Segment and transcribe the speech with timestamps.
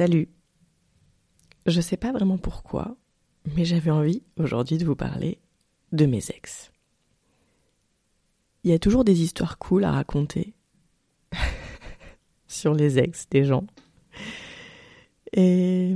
[0.00, 0.30] Salut.
[1.66, 2.96] Je sais pas vraiment pourquoi,
[3.54, 5.42] mais j'avais envie aujourd'hui de vous parler
[5.92, 6.72] de mes ex.
[8.64, 10.54] Il y a toujours des histoires cool à raconter
[12.48, 13.66] sur les ex des gens.
[15.34, 15.94] Et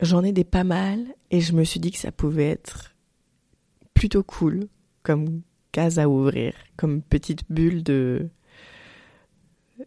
[0.00, 2.96] j'en ai des pas mal et je me suis dit que ça pouvait être
[3.94, 4.66] plutôt cool
[5.04, 8.28] comme case à ouvrir, comme petite bulle de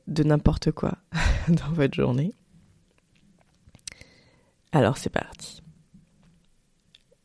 [0.07, 0.97] de n'importe quoi
[1.49, 2.33] dans votre journée.
[4.77, 5.63] Alors c'est parti.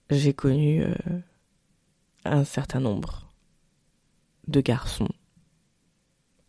[0.08, 0.94] J'ai connu euh,
[2.24, 3.30] un certain nombre
[4.48, 5.10] de garçons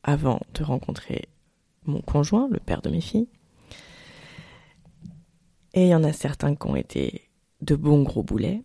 [0.03, 1.27] avant de rencontrer
[1.83, 3.27] mon conjoint, le père de mes filles.
[5.73, 7.27] Et il y en a certains qui ont été
[7.59, 8.63] de bons gros boulets.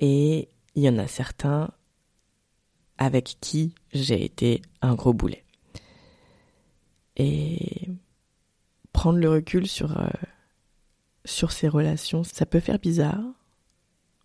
[0.00, 1.70] Et il y en a certains
[2.96, 5.44] avec qui j'ai été un gros boulet.
[7.14, 7.88] Et
[8.92, 10.08] prendre le recul sur, euh,
[11.28, 13.22] sur ces relations, ça peut faire bizarre.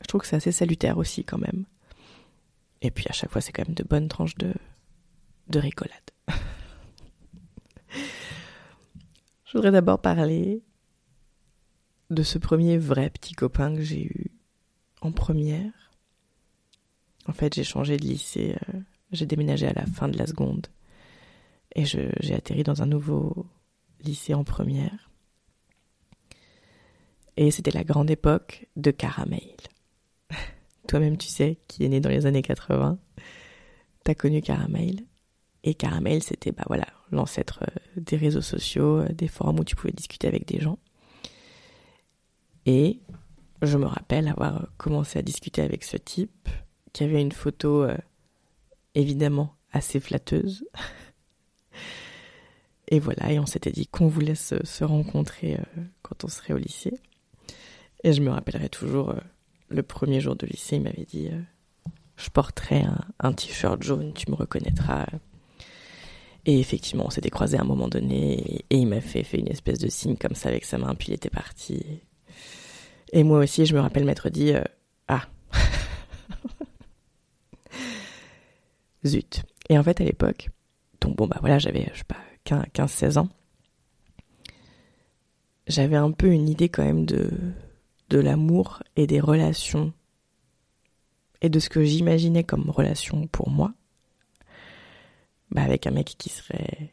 [0.01, 1.65] Je trouve que c'est assez salutaire aussi quand même.
[2.81, 4.53] Et puis à chaque fois, c'est quand même de bonnes tranches de,
[5.47, 6.11] de rigolade.
[9.45, 10.63] Je voudrais d'abord parler
[12.09, 14.31] de ce premier vrai petit copain que j'ai eu
[15.01, 15.91] en première.
[17.27, 18.79] En fait, j'ai changé de lycée, euh,
[19.11, 20.67] j'ai déménagé à la fin de la seconde
[21.75, 23.45] et j'ai atterri dans un nouveau
[24.01, 25.12] lycée en première.
[27.38, 29.55] Et c'était la grande époque de Caramel.
[30.88, 32.97] Toi-même, tu sais, qui est né dans les années 80,
[34.03, 35.01] t'as connu Caramel.
[35.63, 39.75] Et Caramel, c'était bah voilà l'ancêtre euh, des réseaux sociaux, euh, des forums où tu
[39.75, 40.77] pouvais discuter avec des gens.
[42.66, 42.99] Et
[43.61, 46.50] je me rappelle avoir commencé à discuter avec ce type
[46.91, 47.97] qui avait une photo euh,
[48.94, 50.65] évidemment assez flatteuse.
[52.89, 55.57] et voilà, et on s'était dit qu'on voulait se rencontrer
[56.01, 56.94] quand on serait au lycée.
[58.03, 59.15] Et je me rappellerai toujours
[59.69, 61.29] le premier jour de lycée, il m'avait dit
[62.17, 62.85] Je porterai
[63.19, 65.07] un, t-shirt jaune, tu me reconnaîtras.
[66.45, 69.47] Et effectivement, on s'était croisés à un moment donné, et, il m'a fait, fait une
[69.47, 72.01] espèce de signe comme ça avec sa main, puis il était parti.
[73.13, 74.63] Et moi aussi, je me rappelle m'être dit euh,
[75.07, 75.27] Ah
[79.05, 79.43] Zut.
[79.69, 80.49] Et en fait, à l'époque,
[80.99, 83.29] donc bon, bah voilà, j'avais, je sais pas, 15-16 ans,
[85.67, 87.31] j'avais un peu une idée quand même de,
[88.13, 89.91] de l'amour et des relations
[91.41, 93.74] et de ce que j'imaginais comme relation pour moi
[95.50, 96.92] bah avec un mec qui serait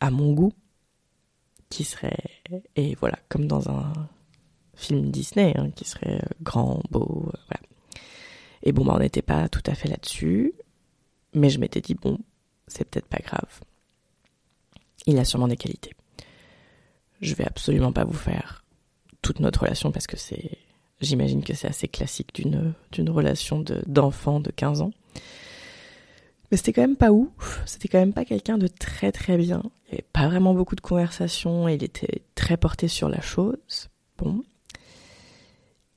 [0.00, 0.52] à mon goût,
[1.68, 2.24] qui serait,
[2.74, 3.92] et voilà, comme dans un
[4.74, 7.62] film Disney, hein, qui serait grand, beau, euh, voilà.
[8.62, 10.54] Et bon, bah, on n'était pas tout à fait là-dessus,
[11.34, 12.18] mais je m'étais dit, bon,
[12.66, 13.60] c'est peut-être pas grave.
[15.06, 15.92] Il a sûrement des qualités.
[17.20, 18.64] Je vais absolument pas vous faire
[19.30, 20.58] toute notre relation parce que c'est,
[21.00, 24.90] j'imagine que c'est assez classique d'une, d'une relation de, d'enfant de 15 ans.
[26.50, 27.62] Mais c'était quand même pas ouf.
[27.64, 29.62] C'était quand même pas quelqu'un de très très bien.
[29.86, 31.68] Il n'y avait pas vraiment beaucoup de conversations.
[31.68, 33.88] Il était très porté sur la chose.
[34.18, 34.42] Bon.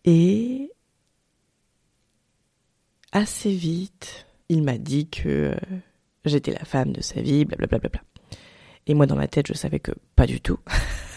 [0.06, 0.70] Et
[3.12, 5.56] assez vite, il m'a dit que euh,
[6.24, 7.80] j'étais la femme de sa vie, blablabla.
[7.80, 8.40] Bla, bla, bla.
[8.86, 10.60] Et moi, dans ma tête, je savais que pas du tout.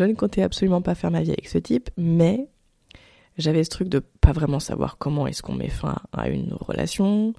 [0.00, 2.48] je ne comptais absolument pas faire ma vie avec ce type, mais
[3.36, 7.34] j'avais ce truc de pas vraiment savoir comment est-ce qu'on met fin à une relation.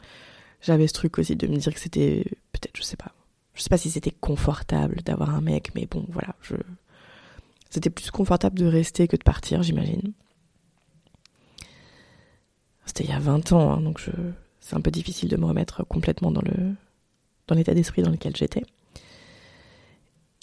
[0.62, 3.14] J'avais ce truc aussi de me dire que c'était peut-être, je sais pas,
[3.56, 6.56] je sais pas si c'était confortable d'avoir un mec, mais bon, voilà, je,
[7.72, 10.14] c'était plus confortable de rester que de partir, j'imagine.
[12.86, 14.12] C'était il y a 20 ans, hein, donc je,
[14.60, 16.76] c'est un peu difficile de me remettre complètement dans le,
[17.48, 18.64] dans l'état d'esprit dans lequel j'étais.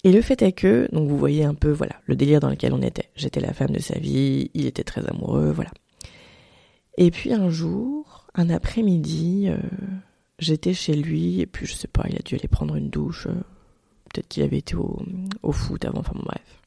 [0.03, 2.73] Et le fait est que, donc vous voyez un peu, voilà, le délire dans lequel
[2.73, 3.09] on était.
[3.15, 5.71] J'étais la femme de sa vie, il était très amoureux, voilà.
[6.97, 9.57] Et puis un jour, un après-midi, euh,
[10.39, 13.27] j'étais chez lui, et puis je sais pas, il a dû aller prendre une douche,
[13.27, 13.33] euh,
[14.05, 15.01] peut-être qu'il avait été au,
[15.43, 16.61] au, foot avant, enfin bon, bref.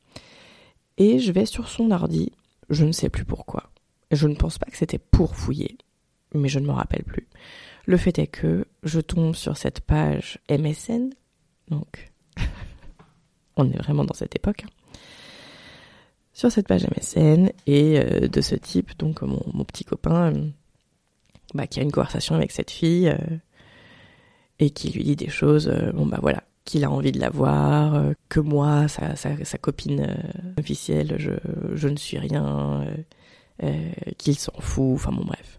[0.99, 2.32] Et je vais sur son ordi,
[2.69, 3.70] je ne sais plus pourquoi.
[4.11, 5.78] Je ne pense pas que c'était pour fouiller,
[6.35, 7.28] mais je ne me rappelle plus.
[7.87, 11.11] Le fait est que je tombe sur cette page MSN,
[11.69, 12.12] donc
[13.56, 14.64] on est vraiment dans cette époque,
[16.32, 20.49] sur cette page MSN et euh, de ce type, donc mon, petit copain, euh,
[21.54, 23.37] bah, qui a une conversation avec cette fille euh,
[24.58, 28.12] et qui lui dit des choses, bon bah voilà, qu'il a envie de la voir,
[28.28, 30.06] que moi, sa, sa, sa copine
[30.56, 31.32] officielle, je,
[31.75, 32.87] je, ne suis rien,
[34.19, 35.58] qu'il s'en fout, enfin bon bref.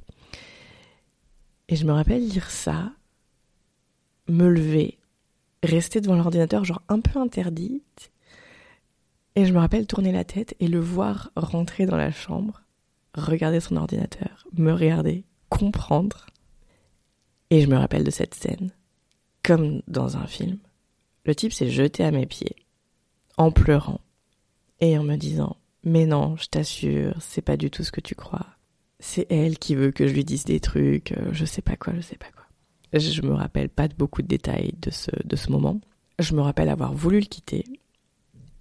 [1.68, 2.94] Et je me rappelle lire ça,
[4.30, 4.98] me lever,
[5.64, 8.12] rester devant l'ordinateur, genre un peu interdite.
[9.36, 12.62] Et je me rappelle tourner la tête et le voir rentrer dans la chambre,
[13.16, 16.28] regarder son ordinateur, me regarder, comprendre.
[17.50, 18.72] Et je me rappelle de cette scène,
[19.44, 20.60] comme dans un film.
[21.26, 22.56] Le type s'est jeté à mes pieds,
[23.38, 24.02] en pleurant,
[24.82, 28.16] et en me disant Mais non, je t'assure, c'est pas du tout ce que tu
[28.16, 28.46] crois.
[29.00, 31.94] C'est elle qui veut que je lui dise des trucs, euh, je sais pas quoi,
[31.96, 32.43] je sais pas quoi.
[32.94, 35.82] Je me rappelle pas de beaucoup de détails de ce, de ce moment.
[36.20, 37.66] Je me rappelle avoir voulu le quitter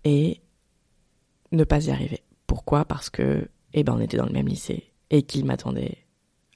[0.04, 0.40] et
[1.52, 2.22] ne pas y arriver.
[2.46, 2.84] Pourquoi?
[2.84, 5.98] Parce que, eh ben, on était dans le même lycée et qu'il m'attendait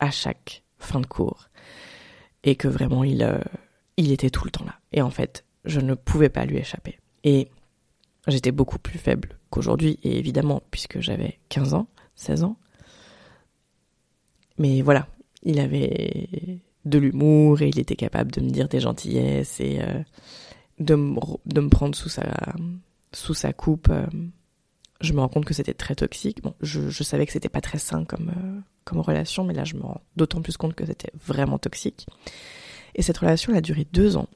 [0.01, 1.49] à chaque fin de cours
[2.45, 3.39] et que vraiment il, euh,
[3.97, 4.79] il était tout le temps là.
[4.93, 6.99] Et en fait, je ne pouvais pas lui échapper.
[7.25, 7.51] Et
[8.27, 12.57] j'étais beaucoup plus faible qu'aujourd'hui, et évidemment, puisque j'avais 15 ans, 16 ans.
[14.59, 15.09] Mais voilà,
[15.43, 20.01] il avait de l'humour et il était capable de me dire des gentillesses et euh,
[20.79, 22.25] de, me, de me prendre sous sa,
[23.13, 23.89] sous sa coupe.
[23.91, 24.07] Euh,
[25.01, 26.43] je me rends compte que c'était très toxique.
[26.43, 29.65] Bon, je, je savais que c'était pas très sain comme, euh, comme relation, mais là
[29.65, 32.07] je me rends d'autant plus compte que c'était vraiment toxique.
[32.95, 34.29] Et cette relation elle a duré deux ans.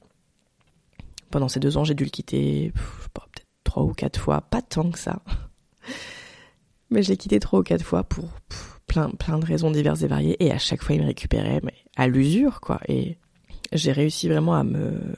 [1.31, 2.73] Pendant ces deux ans, j'ai dû le quitter,
[3.13, 5.21] peut-être trois ou quatre fois, pas tant que ça.
[6.89, 8.25] Mais je l'ai quitté trois ou quatre fois pour
[8.91, 10.35] plein, plein de raisons diverses et variées.
[10.43, 12.81] Et à chaque fois, il me récupérait, mais à l'usure, quoi.
[12.89, 13.17] Et
[13.71, 15.15] j'ai réussi vraiment à me,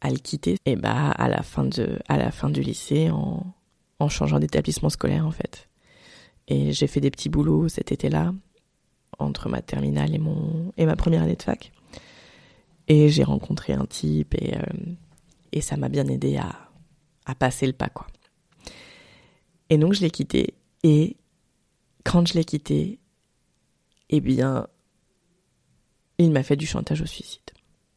[0.00, 0.56] à le quitter.
[0.66, 3.54] Et bah, à la fin de, à la fin du lycée, en,
[4.00, 5.68] en changeant d'établissement scolaire, en fait.
[6.48, 8.34] Et j'ai fait des petits boulots cet été-là,
[9.20, 11.70] entre ma terminale et mon, et ma première année de fac.
[12.88, 14.94] Et j'ai rencontré un type et, euh,
[15.52, 16.68] et ça m'a bien aidé à,
[17.26, 18.08] à passer le pas, quoi.
[19.70, 20.54] Et donc, je l'ai quitté.
[20.82, 21.16] Et
[22.08, 23.00] quand je l'ai quitté,
[24.08, 24.66] eh bien,
[26.16, 27.42] il m'a fait du chantage au suicide.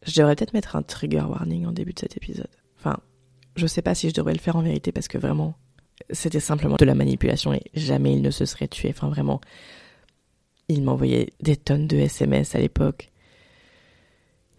[0.06, 2.50] Je devrais peut-être mettre un trigger warning en début de cet épisode.
[2.78, 3.00] Enfin,
[3.56, 5.56] je sais pas si je devrais le faire en vérité parce que vraiment,
[6.10, 8.90] c'était simplement de la manipulation et jamais il ne se serait tué.
[8.90, 9.40] Enfin, vraiment,
[10.68, 13.12] il m'envoyait des tonnes de SMS à l'époque.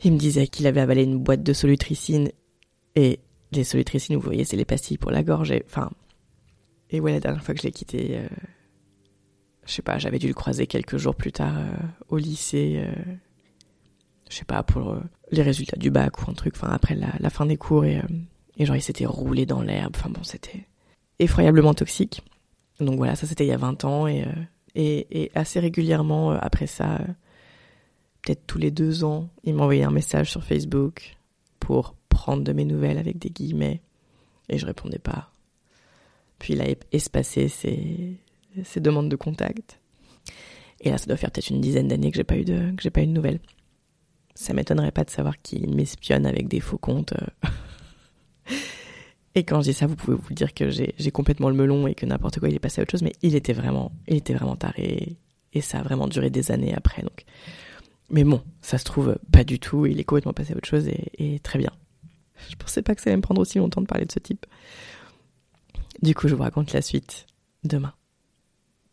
[0.03, 2.31] Il me disait qu'il avait avalé une boîte de solutricine
[2.97, 3.21] et
[3.53, 5.51] les solutricines, vous voyez, c'est les pastilles pour la gorge.
[5.51, 5.91] Et, enfin,
[6.89, 8.29] et ouais, la dernière fois que je l'ai quitté, euh,
[9.67, 11.73] je sais pas, j'avais dû le croiser quelques jours plus tard euh,
[12.09, 12.83] au lycée.
[12.85, 13.13] Euh,
[14.31, 14.97] je sais pas, pour
[15.31, 18.01] les résultats du bac ou un truc, enfin après la, la fin des cours et,
[18.57, 20.67] et genre il s'était roulé dans l'herbe, enfin bon c'était
[21.19, 22.23] effroyablement toxique.
[22.81, 24.25] Donc voilà, ça c'était il y a 20 ans et,
[24.75, 26.99] et, et assez régulièrement après ça,
[28.23, 31.17] peut-être tous les deux ans, il m'envoyait un message sur Facebook
[31.61, 33.83] pour prendre de mes nouvelles avec des guillemets
[34.49, 35.31] et je répondais pas.
[36.39, 38.17] Puis il a espacé ses,
[38.65, 39.81] ses demandes de contact.
[40.81, 42.83] Et là, ça doit faire peut-être une dizaine d'années que j'ai pas eu de que
[42.83, 43.41] j'ai pas eu de nouvelles.
[44.35, 47.15] Ça m'étonnerait pas de savoir qu'il m'espionne avec des faux comptes.
[49.35, 51.95] et quand je dis ça, vous pouvez vous dire que j'ai complètement le melon et
[51.95, 54.35] que n'importe quoi il est passé à autre chose, mais il était vraiment, il était
[54.35, 55.17] vraiment taré
[55.53, 57.03] et ça a vraiment duré des années après.
[57.03, 57.25] Donc,
[58.11, 59.87] mais bon, ça se trouve pas du tout.
[59.87, 61.71] Il est complètement passé à autre chose et, très bien.
[62.51, 64.47] Je pensais pas que ça allait me prendre aussi longtemps de parler de ce type.
[66.03, 67.27] Du coup, je vous raconte la suite
[67.65, 67.93] demain.